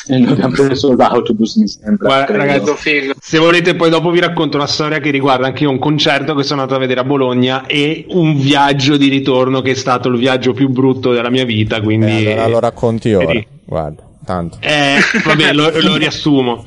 [0.14, 2.26] E noi abbiamo preso, l'autobus, mi sembra.
[2.26, 3.14] Guarda, figo.
[3.20, 6.44] Se volete, poi dopo vi racconto una storia che riguarda anche io un concerto che
[6.44, 10.18] sono andato a vedere a Bologna e un viaggio di ritorno che è stato il
[10.20, 11.82] viaggio più brutto della mia vita.
[11.82, 13.26] Quindi, Eh, allora lo racconti ora.
[13.26, 13.48] Vedi.
[13.66, 14.58] Guarda, tanto.
[14.62, 16.64] Eh, vabbè, lo, lo riassumo.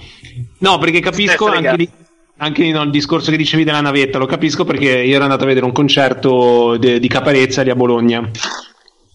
[0.59, 1.89] No, perché capisco Stai anche, di-
[2.39, 5.47] anche no, il discorso che dicevi della navetta, lo capisco perché io ero andato a
[5.47, 8.29] vedere un concerto de- di Caparezza lì a Bologna.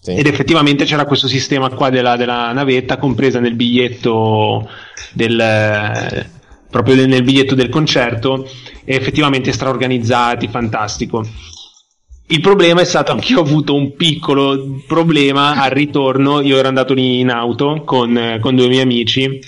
[0.04, 0.16] Sì.
[0.16, 4.68] Ed effettivamente c'era questo sistema qua della, della navetta compresa nel biglietto
[5.14, 6.26] del
[6.70, 8.46] proprio nel biglietto del concerto
[8.84, 11.26] e effettivamente straorganizzati, fantastico.
[12.26, 16.42] Il problema è stato che ho avuto un piccolo problema al ritorno.
[16.42, 19.38] Io ero andato lì in auto con, con due miei amici.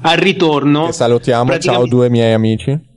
[0.00, 2.88] Al ritorno, Che salutiamo, ciao praticamente- due miei amici.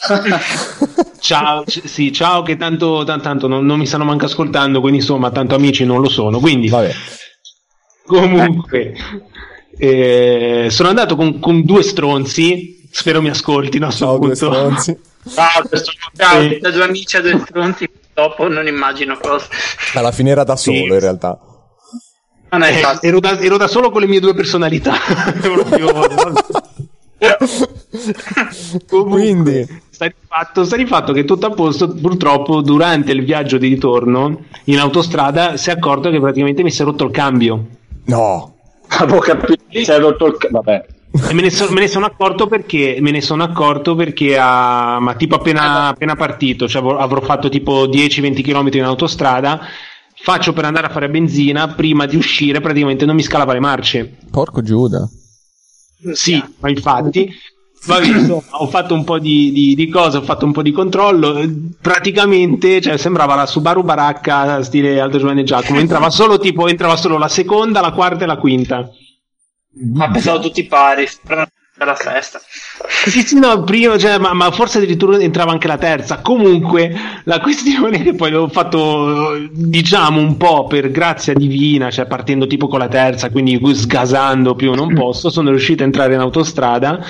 [1.20, 4.98] Ciao, c- sì, ciao, che tanto, tan- tanto non, non mi stanno manco ascoltando, quindi
[4.98, 6.38] insomma, tanto amici non lo sono.
[6.38, 6.92] Quindi, Vabbè.
[8.06, 8.94] comunque,
[9.76, 14.34] eh, sono andato con, con due stronzi, spero mi ascoltino Ciao, due punto.
[14.36, 14.98] stronzi.
[15.34, 16.58] Ciao, questo ciao, Sì.
[16.60, 19.46] da due amici a due stronzi, dopo non immagino cosa.
[19.94, 21.38] Alla fine era da solo, in realtà.
[22.50, 24.94] Non è Eh, ero, da, ero da solo con le mie due personalità.
[25.42, 25.92] Proprio-
[28.88, 31.92] Comunque, Quindi- sta di, fatto, sta di fatto che tutto a posto.
[31.92, 36.82] Purtroppo, durante il viaggio di ritorno in autostrada, si è accorto che praticamente mi si
[36.82, 37.66] è rotto il cambio.
[38.04, 38.54] No.
[38.86, 40.86] Avevo capito che si è rotto il ca- Vabbè.
[41.30, 45.00] E me ne, so- me ne sono accorto perché me ne sono accorto perché a,
[45.00, 49.60] ma tipo appena, appena partito, cioè avrò, avrò fatto tipo 10-20 km in autostrada.
[50.20, 51.74] Faccio per andare a fare benzina.
[51.74, 54.16] Prima di uscire, praticamente non mi scalava le marce.
[54.30, 55.08] Porco Giuda.
[56.12, 57.28] Sì, ma infatti,
[57.86, 60.72] vabbè, insomma, ho fatto un po' di, di, di cose, ho fatto un po' di
[60.72, 61.40] controllo.
[61.80, 65.78] Praticamente, cioè, sembrava la Subaru Baracca stile Aldo Giovanni e Giacomo.
[65.78, 68.88] Entrava solo tipo, entrava solo la seconda, la quarta e la quinta.
[69.80, 71.06] Ma pensavo tutti pari,
[71.84, 72.40] la sesta.
[73.08, 76.20] Sì, sì, no, prima, cioè, ma, ma forse addirittura entrava anche la terza.
[76.20, 76.92] Comunque,
[77.24, 82.46] la questione è che poi l'ho fatto, diciamo, un po' per grazia divina, cioè partendo
[82.46, 87.00] tipo con la terza, quindi sgasando più non posso, sono riuscito a entrare in autostrada.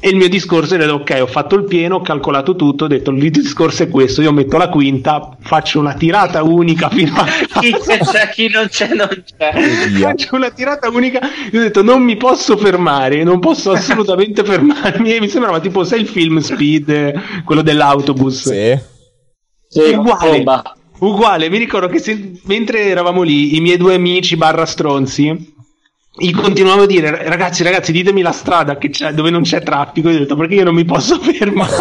[0.00, 3.10] E il mio discorso era: ok, ho fatto il pieno, ho calcolato tutto, ho detto
[3.10, 7.26] il discorso è questo, io metto la quinta, faccio una tirata unica fino a
[7.60, 9.52] Chi c'è, c'è, chi non c'è, non c'è.
[9.98, 11.18] Faccio una tirata unica.
[11.50, 15.12] Io ho detto: Non mi posso fermare, non posso assolutamente fermarmi.
[15.18, 18.48] E mi sembrava tipo, sai il film Speed, quello dell'autobus.
[18.48, 18.78] Sì.
[19.68, 20.30] Sì, Uguale.
[20.30, 20.76] bomba.
[21.00, 25.54] Uguale, mi ricordo che se- mentre eravamo lì, i miei due amici barra stronzi,
[26.18, 30.10] gli continuavo a dire, ragazzi, ragazzi, ditemi la strada che c'è, dove non c'è traffico.
[30.10, 31.72] Io ho detto, perché io non mi posso fermare?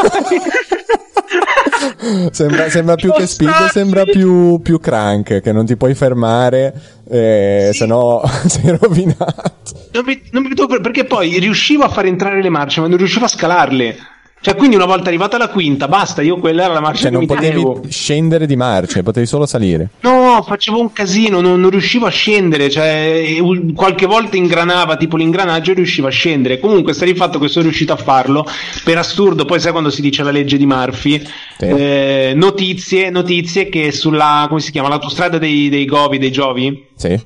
[2.32, 6.73] Sembra, sembra più che speed, sembra più, più crank, che non ti puoi fermare,
[7.10, 9.52] eh, se no sei rovinato.
[9.91, 13.26] non mi, non mi perché poi riuscivo a far entrare le marce, ma non riuscivo
[13.26, 13.97] a scalarle.
[14.39, 17.17] Cioè, quindi una volta arrivata alla quinta, basta, io quella era la marcia Cioè che
[17.17, 17.71] non mi tenevo.
[17.73, 19.89] potevi scendere di marce, potevi solo salire.
[20.02, 23.36] No, facevo un casino, non, non riuscivo a scendere, cioè
[23.76, 26.60] qualche volta ingranava tipo l'ingranaggio e riuscivo a scendere.
[26.60, 28.45] Comunque sta di fatto che sono riuscito a farlo.
[28.84, 31.19] Per assurdo, poi sai quando si dice la legge di Murphy,
[31.58, 31.65] Sì.
[31.65, 37.19] eh, notizie, notizie che sulla, come si chiama, l'autostrada dei, dei Govi, dei Giovi, Sì.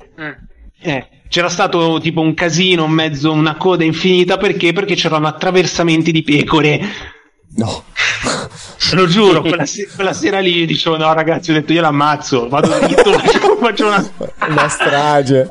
[0.84, 4.74] Eh, c'era stato tipo un casino, in mezzo, una coda infinita, perché?
[4.74, 6.78] Perché c'erano attraversamenti di pecore.
[7.56, 7.84] No.
[8.90, 12.50] Te lo giuro, quella, se- quella sera lì dicevo no ragazzi, ho detto io l'ammazzo,
[12.50, 13.12] vado dritto,
[13.58, 14.12] faccio una...
[14.46, 15.46] Una strage.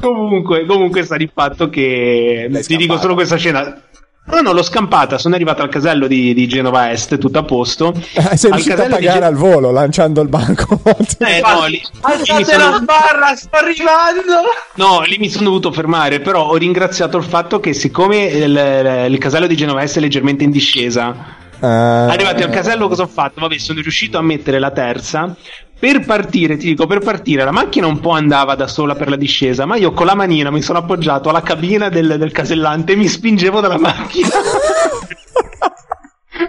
[0.00, 3.82] Comunque, comunque sta di fatto che L'hai ti dico solo questa scena.
[4.26, 7.92] No, no, l'ho scampata, sono arrivato al casello di, di Genova Est, tutto a posto.
[7.94, 10.80] Eh, sei Al riuscito a casello di pagare Gen- al volo lanciando il banco.
[11.18, 12.76] Eh, no, lì, lì Alzate la sono...
[12.78, 14.42] sbarra, sto arrivando!
[14.76, 19.18] no, lì mi sono dovuto fermare, però ho ringraziato il fatto che siccome il, il
[19.18, 22.08] casello di Genova Est è leggermente in discesa, Ah.
[22.10, 23.40] Arrivati al casello, cosa ho fatto?
[23.40, 25.34] Vabbè, sono riuscito a mettere la terza.
[25.78, 29.16] Per partire, ti dico, per partire, la macchina un po' andava da sola per la
[29.16, 32.96] discesa, ma io con la manina mi sono appoggiato alla cabina del, del casellante e
[32.96, 34.28] mi spingevo dalla macchina.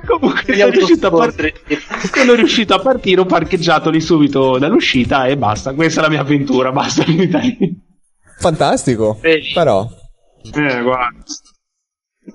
[0.07, 1.53] Comunque Gli sono riuscito, a autoscontri.
[1.87, 5.73] par- sono riuscito a partire, ho parcheggiato lì subito dall'uscita e basta.
[5.73, 7.03] Questa è la mia avventura, basta.
[8.39, 9.17] Fantastico.
[9.21, 9.51] Vedi?
[9.53, 9.87] Però.
[10.53, 11.23] Eh, guarda.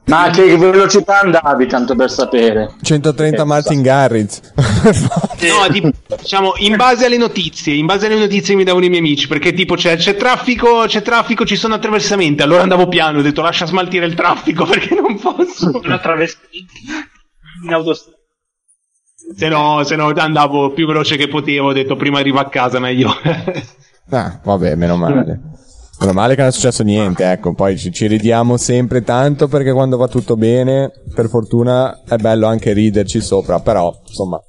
[0.06, 2.74] Ma a che velocità andavi, tanto per sapere?
[2.80, 4.40] 130 Eh, Martin Garrix.
[5.40, 8.88] No, tipo, diciamo, in base alle notizie, in base alle notizie che mi davano i
[8.88, 13.18] miei amici, perché tipo c'è, c'è traffico, c'è traffico, ci sono attraversamenti, allora andavo piano,
[13.18, 15.80] ho detto lascia smaltire il traffico perché non posso.
[15.82, 16.66] Una travestina
[17.64, 18.18] in autostrada.
[19.34, 22.78] Se no, se no andavo più veloce che potevo, ho detto prima arrivo a casa
[22.78, 23.10] meglio.
[24.10, 25.40] ah, vabbè, meno male.
[26.00, 29.70] Meno male che non è successo niente, ecco, poi ci, ci ridiamo sempre tanto perché
[29.72, 34.40] quando va tutto bene, per fortuna è bello anche riderci sopra, però, insomma,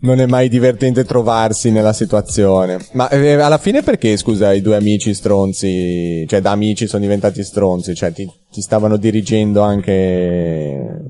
[0.00, 2.78] non è mai divertente trovarsi nella situazione.
[2.92, 7.44] Ma eh, alla fine perché, scusa, i due amici stronzi, cioè da amici sono diventati
[7.44, 11.02] stronzi, cioè ti, ti stavano dirigendo anche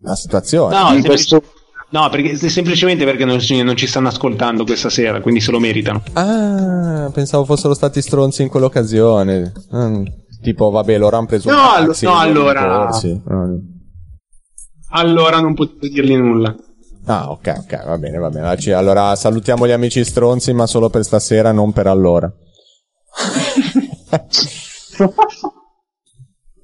[0.00, 0.76] la situazione?
[0.76, 1.40] No, In questo-
[1.90, 5.58] no, perché, semplicemente perché non ci, non ci stanno ascoltando questa sera, quindi se lo
[5.58, 6.02] meritano.
[6.12, 9.52] Ah, pensavo fossero stati stronzi in quell'occasione.
[9.74, 10.04] Mm,
[10.42, 12.88] tipo, vabbè, loro hanno preso No, un allo- taxi, no, allora-.
[13.24, 13.60] No.
[14.90, 16.54] Allora non potevo dirgli nulla.
[17.06, 18.54] Ah, ok, ok, va bene, va bene.
[18.74, 22.30] Allora, salutiamo gli amici stronzi, ma solo per stasera, non per allora.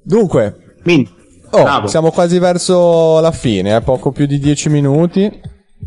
[0.03, 1.09] Dunque, Quindi,
[1.49, 1.87] oh, bravo.
[1.87, 5.41] siamo quasi verso la fine, eh, poco più di 10 minuti.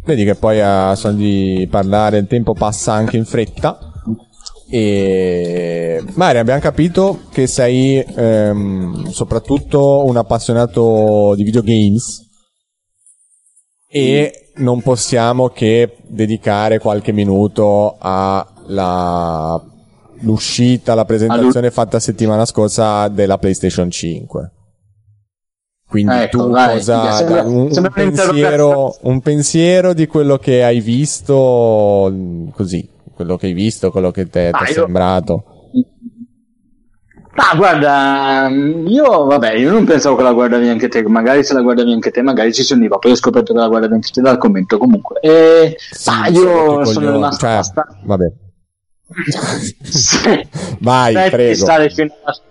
[0.04, 3.78] Vedi che poi a son di parlare il tempo passa anche in fretta.
[4.70, 12.26] E Mario, abbiamo capito che sei ehm, soprattutto un appassionato di videogames
[13.90, 19.62] e non possiamo che dedicare qualche minuto alla
[20.20, 24.52] l'uscita, la presentazione fatta settimana scorsa della PlayStation 5.
[25.88, 29.14] Quindi Ecco, tu vai, cosa sembra- un, un sembra pensiero, un'interrogazione.
[29.14, 32.12] un pensiero di quello che hai visto
[32.52, 35.44] così, quello che hai visto, quello che ti Ah, è io- sembrato.
[37.38, 38.48] Ma guarda,
[38.86, 42.10] io vabbè, io non pensavo che la guardavi anche te, magari se la guardavi anche
[42.10, 44.76] te, magari ci si univa, poi ho scoperto che la guardavi anche te dal commento
[44.76, 45.20] comunque.
[45.20, 47.96] E, Sì, ma io sono rimasto cioè, abbastanza...
[48.02, 48.32] vabbè.
[50.80, 51.48] Vai, prego.
[51.48, 52.46] di stare fino alla fine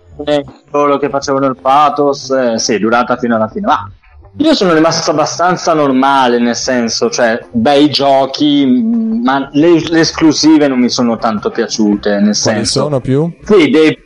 [0.70, 3.66] loro che facevano il pathos, eh, sì, è durata fino alla fine.
[3.66, 3.90] Ma
[4.36, 10.78] io sono rimasto abbastanza normale, nel senso, cioè, bei giochi, ma le, le esclusive non
[10.78, 12.82] mi sono tanto piaciute, nel Quali senso...
[12.82, 13.32] sono più?
[13.42, 13.98] Sì, dei...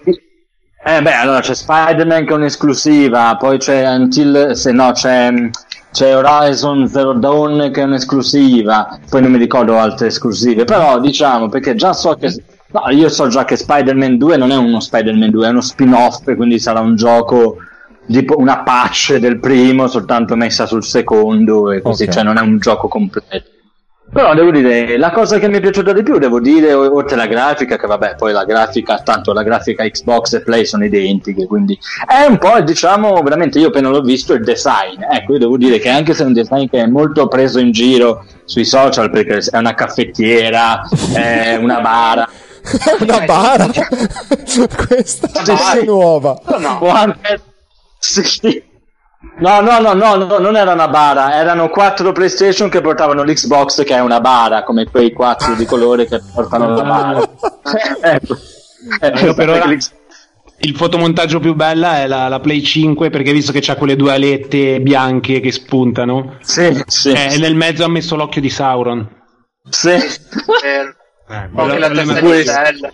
[0.84, 4.52] Eh beh, allora c'è Spider-Man che è un'esclusiva, poi c'è Until...
[4.54, 5.32] se no, c'è...
[5.92, 11.50] C'è Horizon Zero Dawn che è un'esclusiva, poi non mi ricordo altre esclusive, però diciamo
[11.50, 12.34] perché già so che
[12.72, 16.34] no, io so già che Spider-Man 2 non è uno Spider-Man 2, è uno spin-off,
[16.34, 17.56] quindi sarà un gioco
[18.06, 22.10] tipo una patch del primo, soltanto messa sul secondo e così, Ok.
[22.10, 23.50] cioè non è un gioco completo.
[24.12, 27.26] Però devo dire, la cosa che mi è piaciuta di più, devo dire, oltre alla
[27.26, 31.78] grafica, che vabbè, poi la grafica, tanto la grafica Xbox e Play sono identiche, quindi
[32.06, 35.00] è un po', diciamo, veramente io appena l'ho visto il design.
[35.10, 37.70] Ecco, io devo dire che anche se è un design che è molto preso in
[37.70, 40.82] giro sui social, perché è una caffettiera,
[41.14, 42.28] è una bara,
[43.00, 43.66] Una bara?
[44.86, 45.84] Questa Sì, è sì.
[45.84, 46.38] nuova.
[47.98, 48.62] Sì, sì.
[49.38, 53.84] No, no, no, no, no, non era una bara, erano quattro PlayStation che portavano l'Xbox
[53.84, 57.20] che è una bara, come quei quattro di colore che portano la bara.
[58.02, 58.36] ecco.
[59.24, 59.76] Io per ora-
[60.64, 64.12] Il fotomontaggio più bella è la, la Play 5 perché visto che c'ha quelle due
[64.12, 69.08] alette bianche che spuntano Sì, sì, eh, e nel mezzo ha messo l'occhio di Sauron.
[69.68, 69.90] sì.
[71.32, 72.92] Eh, Anche la.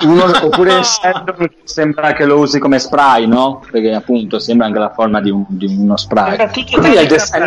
[0.00, 3.60] Uno, oppure Saturn sembra che lo usi come spray, no?
[3.68, 6.36] Perché appunto sembra anche la forma di, un- di uno spray.
[6.70, 7.42] Quindi il design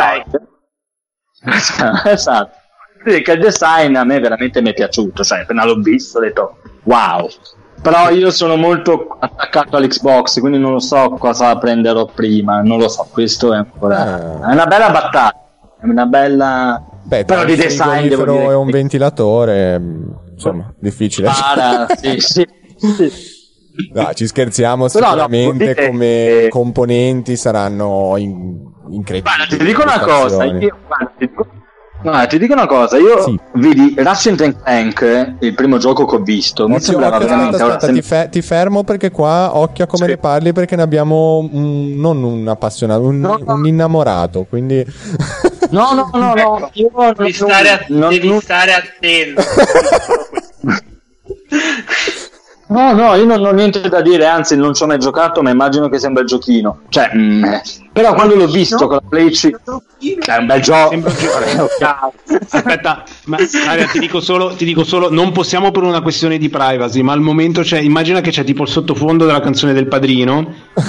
[2.06, 2.56] esatto.
[3.02, 6.21] Quindi che il design a me veramente mi è piaciuto, cioè appena l'ho visto ho
[6.21, 7.28] detto wow.
[7.82, 12.88] Però io sono molto attaccato all'Xbox, quindi non lo so cosa prenderò prima, non lo
[12.88, 14.39] so, questo è ancora...
[14.43, 14.50] Ah.
[14.50, 15.41] È una bella battaglia,
[15.80, 16.86] è una bella...
[17.04, 21.28] Beh, però di design devo dire e un che- ventilatore, mh, insomma, difficile.
[21.30, 23.12] Para, sì, sì, sì.
[23.94, 28.58] No, ci scherziamo, Però no, sicuramente vuol dire come componenti saranno in-
[28.92, 29.22] incredibili.
[29.22, 30.64] Guarda, ti dico una cosa, prestazioni.
[30.66, 31.48] io, guarda, ti dico,
[32.02, 33.40] guarda, ti dico una cosa, io Sì.
[33.54, 37.56] vidi Ratchet Clank, eh, il primo gioco che ho visto, mi sembrava occhio, veramente...
[37.56, 40.10] aspetta, aspetta, sem- ti, fe- ti fermo perché qua occhio a come Sì.
[40.12, 43.54] ne parli perché ne abbiamo un- non un appassionato, un, No, no.
[43.54, 44.86] un innamorato, quindi...
[45.72, 49.42] No, no, no, no, Ecco, io non- Devi stare, a- non- devi non- stare attento.
[52.68, 55.50] No, no, io non ho niente da dire, anzi non ci ho mai giocato, ma
[55.50, 56.84] immagino che un bel giochino.
[56.88, 57.62] Cioè, mm, eh.
[57.93, 59.60] Però quando l'ho visto con la Play 5
[60.25, 60.95] è un bel gioco.
[62.49, 66.49] Aspetta, ma Maria, ti dico solo, ti dico solo, non possiamo per una questione di
[66.49, 70.54] privacy, ma al momento c'è, immagina che c'è tipo il sottofondo della canzone del padrino,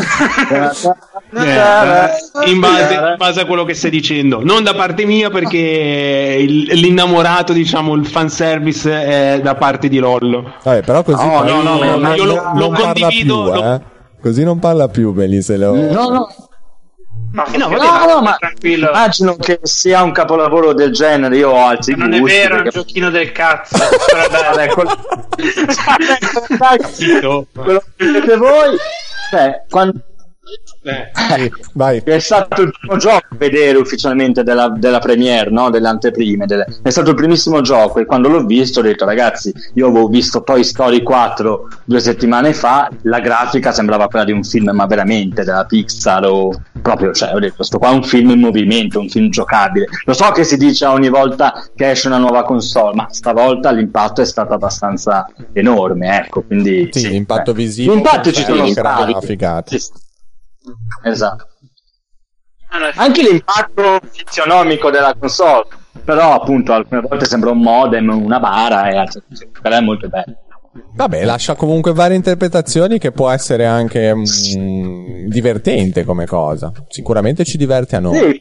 [1.34, 4.40] eh, in, base, in base a quello che stai dicendo.
[4.42, 8.90] Non da parte mia perché il- l'innamorato, diciamo, il fanservice
[9.34, 10.54] è da parte di Lollo.
[10.62, 13.80] Vabbè, però così No, no, no, io lo- lo parla condivido, più, lo- eh.
[14.20, 15.74] Così non parla più, Beli, se lo...
[15.74, 16.28] No, no,
[17.32, 18.88] No, no, no, no, ma tranquillo.
[18.88, 21.36] immagino che sia un capolavoro del genere.
[21.38, 22.36] Io ho altri Non è gusti.
[22.36, 23.78] vero, è un perché- giochino del cazzo.
[24.28, 24.98] Però dai, quello...
[26.92, 27.46] Zitto.
[27.54, 28.76] quello che dite voi,
[29.30, 29.94] cioè, quando
[30.84, 31.10] Eh.
[31.14, 31.52] Sì,
[32.10, 35.70] è stato il primo gioco a vedere ufficialmente della, della premiere, no?
[35.70, 36.44] delle anteprime.
[36.46, 40.08] delle- È stato il primissimo gioco e quando l'ho visto ho detto ragazzi, io avevo
[40.08, 44.86] visto Toy Story 4 due settimane fa, la grafica sembrava quella di un film, ma
[44.86, 46.50] veramente della Pixar o
[46.82, 49.86] proprio, cioè ho detto sto qua è un film in movimento, un film giocabile.
[50.04, 54.20] Lo so che si dice ogni volta che esce una nuova console, ma stavolta l'impatto
[54.20, 57.62] è stato abbastanza enorme, ecco, quindi Sì, sì, l'impatto beh.
[57.62, 59.14] visivo Gli impatti ci sono stati.
[59.78, 60.10] Sì.
[61.04, 61.46] Esatto.
[62.96, 65.66] Anche l'impatto fizionomico della console.
[66.04, 69.50] Però appunto alcune volte sembra un modem una bara e altre cose.
[69.60, 70.36] Però è molto bello.
[70.94, 76.72] Vabbè, lascia comunque varie interpretazioni che può essere anche mm, divertente come cosa.
[76.88, 78.16] Sicuramente ci diverte a noi.
[78.18, 78.40] sì,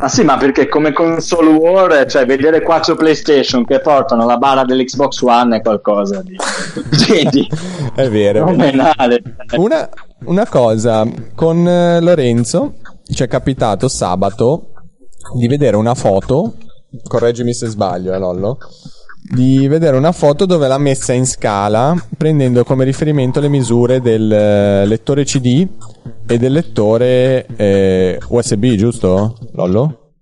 [0.00, 4.64] Ah sì, ma perché come console war, cioè vedere quattro PlayStation che portano la barra
[4.64, 6.36] dell'Xbox One è qualcosa di...
[7.30, 7.48] di
[7.94, 8.46] è vero.
[8.46, 9.22] fenomenale.
[9.56, 9.88] Una,
[10.26, 12.74] una cosa, con eh, Lorenzo
[13.12, 14.70] ci è capitato sabato
[15.34, 16.54] di vedere una foto,
[17.02, 18.58] correggimi se sbaglio, eh, Lollo,
[19.30, 24.30] di vedere una foto dove l'ha messa in scala prendendo come riferimento le misure del
[24.32, 25.66] eh, lettore CD
[26.26, 30.12] e del lettore eh, USB, giusto, Lollo?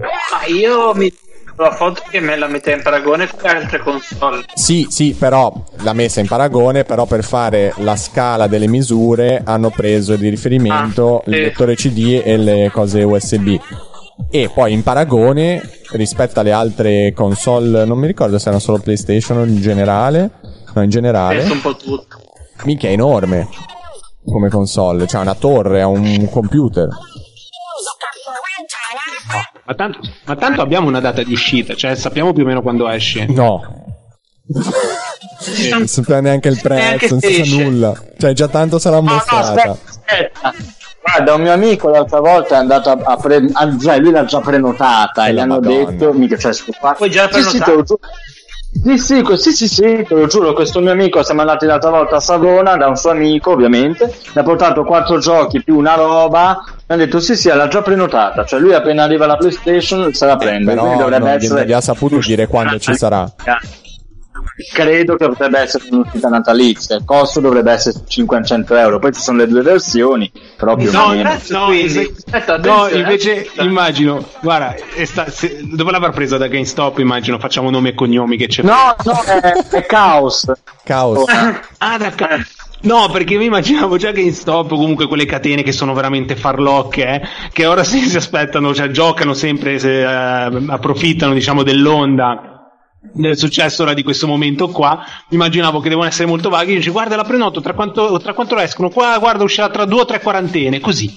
[0.00, 1.12] Ma io mi
[1.56, 4.44] la foto che me la mette in paragone con le altre console.
[4.54, 9.70] Sì, sì, però l'ha messa in paragone, però per fare la scala delle misure hanno
[9.70, 11.40] preso di riferimento Ah, il sì.
[11.40, 13.58] lettore CD e le cose USB.
[14.30, 15.60] E poi in paragone
[15.92, 20.30] rispetto alle altre console, non mi ricordo se erano solo PlayStation o in generale.
[20.74, 21.38] No, in generale.
[21.38, 22.20] Penso un po' tutto.
[22.64, 23.48] Mica è enorme
[24.24, 26.88] come console, cioè una torre, è un computer.
[29.64, 32.88] Ma tanto, ma tanto abbiamo una data di uscita, cioè sappiamo più o meno quando
[32.88, 33.26] esce.
[33.26, 33.62] No,
[35.70, 38.02] non sapeva neanche il Neanche prezzo, non si sa nulla.
[38.18, 39.48] Cioè già tanto sarà No, no, mostrata.
[39.52, 40.54] aspetta, aspetta.
[41.02, 44.24] Guarda, un mio amico l'altra volta è andato a, a pre- ah, cioè, lui l'ha
[44.24, 45.90] già prenotata E e gli hanno Madonna.
[45.90, 47.84] detto, mica, cioè, scu- Puoi già sì, sì, prenotare?
[48.84, 52.16] Sì, sì, sì, sì, sì, te lo giuro, questo mio amico siamo andati l'altra volta
[52.16, 56.62] a Savona da un suo amico, ovviamente, mi ha portato quattro giochi più una roba,
[56.86, 60.24] mi ha detto sì, sì, l'ha già prenotata, cioè lui appena arriva la PlayStation se
[60.24, 61.54] la prende, Eh, Però quindi dovrebbe non essere...
[61.58, 63.30] non gli ha saputo dire quando ci sarà.
[64.72, 69.38] Credo che potrebbe essere un'uscita natalizia, il costo dovrebbe essere 500 euro, poi ci sono
[69.38, 71.22] le due versioni, però più o No, meno.
[71.22, 71.98] Grazie, no, quindi.
[72.16, 74.74] Aspetta, no, attenzione, invece immagino, guarda,
[75.04, 78.62] sta- se- dopo l'aver presa da GameStop, immagino, facciamo nome e cognomi che c'è.
[78.62, 80.50] No, no, è, è caos.
[80.84, 81.24] Caos.
[81.78, 82.44] Ah, d'accordo.
[82.82, 87.64] No, perché mi immaginavo già GameStop, comunque quelle catene che sono veramente farlocche, eh, che
[87.66, 92.51] ora si, si aspettano, cioè giocano sempre, se, eh, approfittano, diciamo, dell'onda
[93.02, 95.04] del successo ora di questo momento qua.
[95.28, 96.76] Mi immaginavo che devono essere molto vaghi.
[96.76, 98.90] Dici, guarda, la prenoto, tra quanto, tra quanto escono?
[98.90, 101.08] Qua, guarda, uscirà tra due o tre quarantene, così.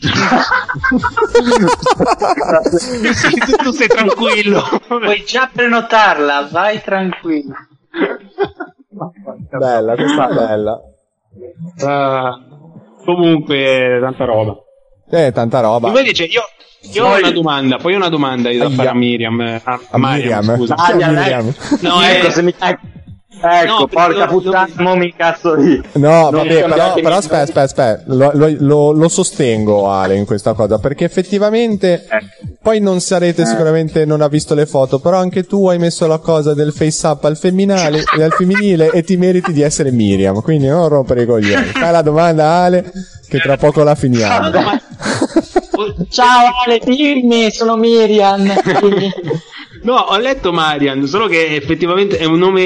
[0.00, 0.08] tu,
[3.62, 4.62] tu sei tranquillo.
[4.86, 7.54] Puoi già prenotarla, vai tranquillo.
[9.50, 10.80] Bella, questa è bella.
[11.84, 12.38] Ah,
[13.04, 14.56] comunque, tanta roba.
[15.10, 15.88] Eh, tanta roba.
[15.88, 16.42] Invece io,
[16.92, 19.40] io ho Poi- una domanda, poi ho una domanda io da fare a Miriam.
[19.40, 20.56] eh, A, A Miriam.
[20.56, 20.74] scusa.
[20.76, 21.14] Ah, Miriam.
[21.14, 21.54] Miriam.
[21.80, 22.54] No, ecco, eh, se mi...
[23.38, 25.82] Ecco, No, porca perché io- puttana, mo mi cazzo io.
[25.94, 30.24] No, Non vabbè, però, però aspetta, aspetta, aspetta, lo, lo- lo- lo sostengo Ale in
[30.24, 32.56] questa cosa, perché effettivamente Eh.
[32.62, 36.16] poi non sarete sicuramente, non ha visto le foto, però anche tu hai messo la
[36.16, 40.40] cosa del face up al femminile, e al femminile e ti meriti di essere Miriam,
[40.40, 41.66] quindi non rompere i coglioni.
[41.66, 42.90] Fai la domanda Ale,
[43.28, 44.50] che tra poco la finiamo.
[46.10, 48.44] Ciao Ale, dimmi, sono Miriam.
[49.82, 52.62] No, ho letto Marian, solo che effettivamente è un nome,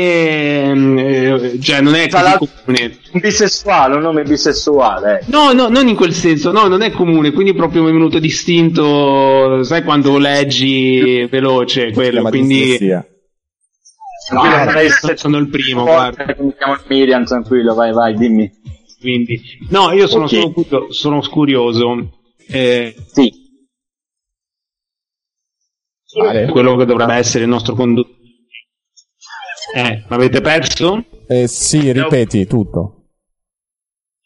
[0.63, 2.99] ehm, eh, cioè non è Tra così comune.
[3.13, 5.25] un bisessuale, un nome bisessuale.
[5.27, 8.19] No, no, non in quel senso, no, non è comune, quindi proprio mi è venuto
[8.21, 13.05] distinto, sai quando leggi veloce quello, quindi dislessia.
[14.29, 16.25] Tranquillo, Ah, non sono- il primo, guarda.
[16.39, 18.51] Mi chiamo Miriam, tranquillo, vai, vai, dimmi.
[18.99, 19.39] Quindi,
[19.71, 20.31] no, io sono, Ok.
[20.31, 22.09] sono curio- sono curioso.
[22.53, 23.33] Eh, Sì.
[26.21, 26.47] Ale?
[26.49, 28.19] quello che dovrebbe essere il nostro conduttore.
[29.75, 31.05] Eh, l'avete perso?
[31.29, 33.11] Eh, sì, ripeti tutto.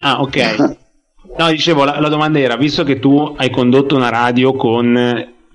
[0.00, 0.82] Ah, ok.
[1.36, 4.94] No, dicevo, la, la domanda era, visto che tu hai condotto una radio con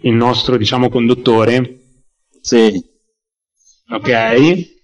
[0.02, 1.80] il nostro, diciamo, conduttore,
[2.42, 2.84] Sì.
[3.90, 4.79] ok?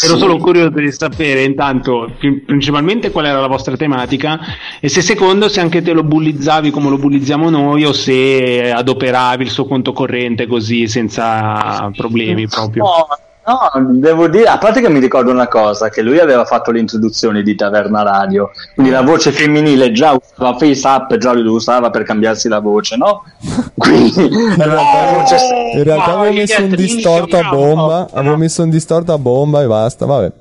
[0.00, 4.40] Ero solo curioso di sapere intanto pri- principalmente qual era la vostra tematica
[4.80, 9.44] e se secondo se anche te lo bullizzavi come lo bullizziamo noi o se adoperavi
[9.44, 12.84] il suo conto corrente così senza problemi proprio.
[12.84, 13.06] No,
[13.46, 17.42] no, devo dire, a parte che mi ricordo una cosa, che lui aveva fatto l'introduzione
[17.42, 21.90] di Taverna Radio, quindi la voce femminile già usava Face Up, già lui lo usava
[21.90, 23.24] per cambiarsi la voce, no?
[23.76, 24.28] Quindi
[24.58, 25.36] era una voce
[25.74, 29.62] In realtà avevo messo un niente, distorto a bomba, avevo messo un distorto a bomba
[29.62, 30.32] e basta, vabbè.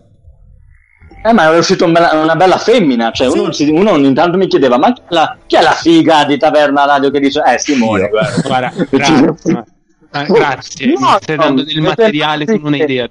[1.24, 4.38] Eh, ma era uscita un bella- una bella femmina, cioè uno, si- uno ogni tanto
[4.38, 7.44] mi chiedeva, ma chi è, la, chi è la figa di Taverna Radio che dice,
[7.46, 8.42] eh Simone, guarda.
[8.42, 9.54] Guarda, grazie.
[9.54, 9.64] ma-
[10.12, 12.86] ah, grazie, No, stai dando no, del no, materiale che non hai sì.
[12.86, 13.10] idea.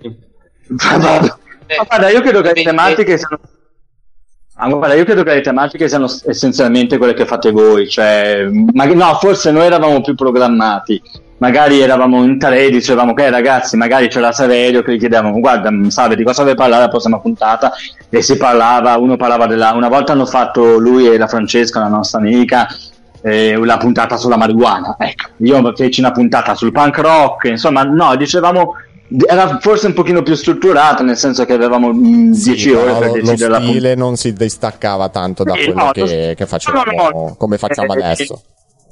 [0.69, 1.39] Ma guarda,
[1.79, 3.41] ma guarda, io credo che le tematiche siano...
[4.55, 8.85] Ah, guarda, io credo che le tematiche siano essenzialmente quelle che fate voi, cioè, ma,
[8.85, 11.01] no, forse noi eravamo più programmati,
[11.39, 15.71] magari eravamo in tre e dicevamo che ragazzi, magari c'era Saverio che gli chiedevamo, guarda,
[15.89, 17.73] salve, di cosa vuoi parlare la prossima puntata?
[18.11, 21.89] E si parlava, uno parlava della, una volta hanno fatto lui e la Francesca, la
[21.89, 22.69] nostra amica,
[23.23, 24.97] eh, una puntata sulla marijuana.
[24.99, 28.75] Ecco, io feci una puntata sul punk rock, insomma, no, dicevamo
[29.27, 33.13] era forse un pochino più strutturato nel senso che avevamo 10 Sì, ore per lo
[33.15, 36.35] decidere la stile puntata non si distaccava tanto da Sì, quello no, lo che, st-
[36.35, 37.35] che facevamo no, no, no.
[37.37, 38.43] come facciamo Eh, adesso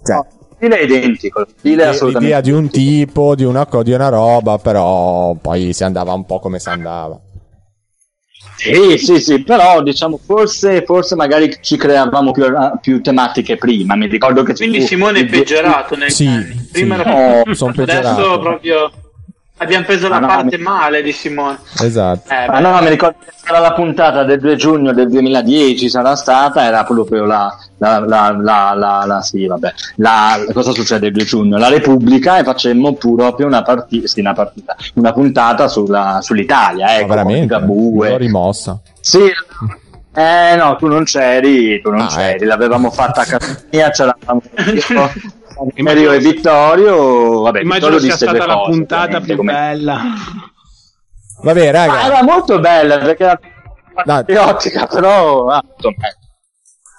[0.07, 3.69] no, lo stile è identico lo stile è assolutamente l'idea di un tipo di una,
[3.85, 7.17] di una roba però poi si andava un po' come si andava
[8.59, 12.45] Sì, sì, sì, però diciamo forse, forse magari ci creavamo più,
[12.81, 13.95] più tematiche prima.
[13.95, 16.29] Mi ricordo che Quindi tu- Simone è peggiorato negli Sì.
[16.73, 17.01] Prima sì.
[17.01, 18.91] era No, sono adesso peggiorato proprio
[19.59, 21.59] abbiamo preso la Ah, no, parte mi- male di Simone.
[21.83, 22.31] esatto.
[22.33, 25.89] Eh, Ah, beh, no, mi ricordo che era la puntata del 2 giugno del 2010
[25.89, 31.07] sarà stata, era proprio la, la, la, la, la, la- sì, vabbè, la, cosa succede
[31.09, 31.59] il 2 giugno?
[31.59, 36.97] La Repubblica e facemmo proprio una partita, sì, una partita, una puntata sulla, sull'Italia, Ma
[36.99, 37.59] ecco, veramente?
[37.59, 38.79] l'ho rimossa.
[39.01, 39.21] Sì,
[40.15, 42.45] eh no, tu non c'eri, tu non Ah, c'eri, ecco.
[42.47, 45.11] l'avevamo fatta a casa mia, c'eravamo io, Immagino-
[45.77, 50.03] Mario e Vittorio, vabbè, Immagino Vittorio sia stata la cose, puntata più come- bella.
[51.43, 53.41] vabbè Ma raga era molto bella perché era
[54.05, 55.63] patriottica, però ah,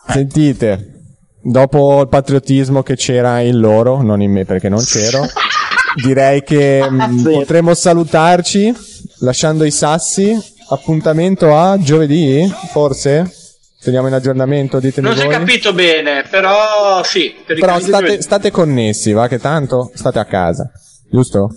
[0.07, 0.93] sentite
[1.41, 5.25] dopo il patriottismo che c'era in loro non in me perché non c'ero
[6.03, 7.31] direi che mm, Sì.
[7.31, 8.73] potremmo salutarci
[9.19, 10.37] lasciando i sassi.
[10.71, 13.33] Appuntamento a giovedì forse
[13.81, 17.33] teniamo in aggiornamento ditemi non si è voi capito bene, però sì.
[17.45, 20.69] però teoricamente state, state connessi va che tanto state a casa
[21.09, 21.49] giusto?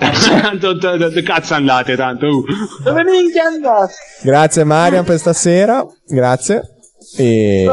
[0.00, 0.78] Tanto
[1.22, 2.26] cazzo andate tanto.
[2.26, 2.44] uh.
[2.82, 3.92] Dove minchia andate?
[4.22, 6.76] Grazie Marian per stasera, grazie.
[7.16, 7.66] E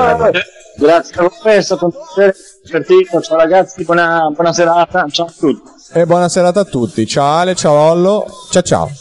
[0.77, 5.33] grazie a voi, è stato un piacere divertito, ciao ragazzi, buona, buona serata, ciao a
[5.37, 5.69] tutti.
[5.93, 7.05] e buona serata a tutti.
[7.07, 8.91] Ciao Ale, ciao Ollo, ciao ciao.